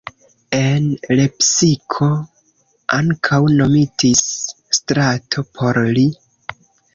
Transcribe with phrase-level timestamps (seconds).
[0.59, 0.85] En
[1.19, 2.07] Lepsiko
[2.99, 4.25] ankaŭ nomitis
[4.79, 6.09] strato por li.